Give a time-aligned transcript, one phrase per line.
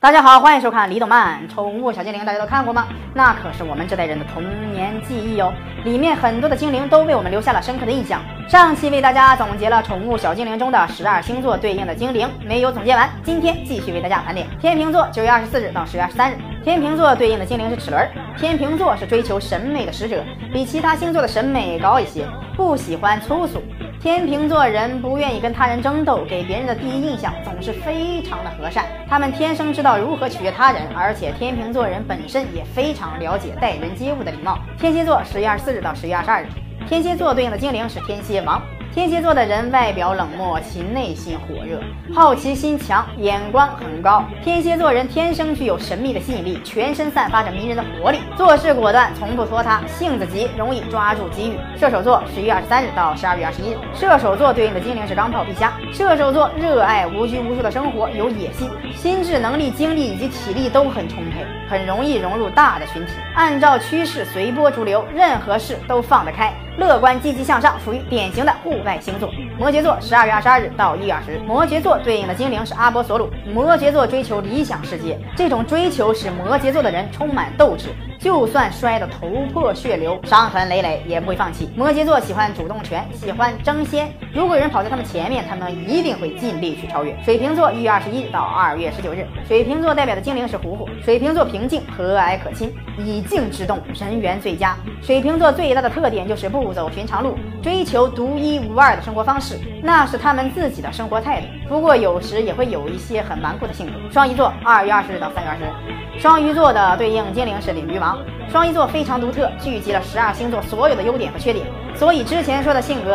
[0.00, 2.86] 大家好，欢迎收看《李动漫宠物小精灵》，大家都看过吗？
[3.14, 5.52] 那可是我们这代人的童年记忆哦。
[5.84, 8.22] 里面很多的精灵都为我们留下了深刻的印象。
[8.48, 16.36] 上期为大家总结了宠物小精灵中的十二星座对应的精灵，没有总结完，今天继续为大家盘点天秤座九月二十四日到十月二十三日。
[16.62, 18.08] 天秤座对应的精灵是齿轮。
[18.36, 22.24] 天秤座是追求审美的使者，比其他星座的审美高一些，
[22.56, 23.60] 不喜欢粗俗。
[24.00, 28.84] 天秤座人不愿意跟他人争斗，给别人的第一印象总是非常的和善。
[29.08, 34.56] 他们天生知道如何取悦他人，而且天秤座人本身也非常了解待人接物的礼貌。
[34.78, 36.46] 天蝎座十月二十四日到十月二十二日，
[36.88, 38.62] 天蝎座对应的精灵是天蝎王。
[38.94, 41.78] 天蝎座的人外表冷漠，其内心火热，
[42.12, 44.24] 好奇心强，眼光很高。
[44.42, 51.78] 天蝎座人天生具有神秘的吸引力，全身散发着迷人的活力，做事果断，从不拖沓，性子急，容易抓住机遇。
[51.78, 55.72] 射手座十一月二十三日到十二月二十一日，射手座对应的精灵是钢炮碧虾。
[55.92, 66.52] 射手座热爱无拘无束的生活，有野心，心智能力、精力以及体力都很充沛，很容易融入大的群体，按照趋势随波逐流，任何事都放得开。
[66.78, 69.28] 乐观积极向上，属于典型的户外星座。
[69.58, 71.40] 摩羯座，十二月二十二日到一月二十日。
[71.44, 73.28] 摩羯座对应的精灵是阿波索鲁。
[73.52, 77.88] 摩羯座追求理想世界，这种追求使摩羯座的人充满斗志。
[78.18, 81.70] 就算摔得头破血流、伤痕累累，也不会放弃。
[81.76, 84.12] 摩羯座喜欢主动权，喜欢争先。
[84.34, 87.16] 如果有人跑在他们前面，他们一定会尽力去超越。
[87.24, 90.88] 水瓶座一月二十一到二月十九日，水瓶座代表的精灵是虎虎。
[91.02, 94.76] 水瓶座平静、和蔼可亲，以静制动，人缘最佳。
[95.00, 97.36] 水瓶座最大的特点就是不走寻常路，
[97.68, 101.46] 追求独一无二的生活方式，那是他们自己的生活态度。
[101.68, 103.92] 不过有时也会有一些很顽固的性格。
[104.10, 108.18] 双鱼座二月二十日到三月二十日，双鱼座的对应精灵是鲤鱼王。
[108.48, 113.10] 双鱼座非常独特，聚集了十二星座所有的优点和缺点，所以之前说的性格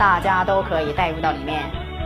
[0.00, 1.62] 大家都可以带入到里面。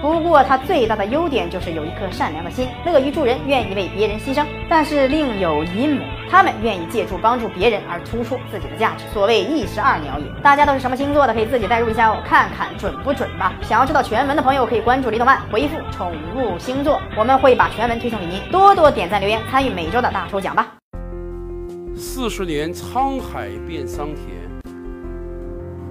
[0.00, 4.46] 不过他最大的优点就是有一颗善良的心，乐于助人，愿意为别人牺牲。
[4.68, 10.24] 但是另有阴谋，他们愿意借助帮助别人而突出自己的价值，所谓一石二鸟也。
[10.42, 13.52] 大家都是什么星座的，可以自己代入一下哦，看看准不准吧。
[13.62, 18.40] 想要知道全文的朋友，可以关注李动漫，回复宠物星座，我们会把全文推送给您。
[18.52, 20.68] 多多点赞留言，参与每周的大抽奖吧。
[21.96, 24.72] 四十年沧海变桑田，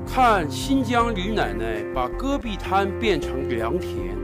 [0.08, 4.18] 看新疆李奶奶把戈壁滩变成良田。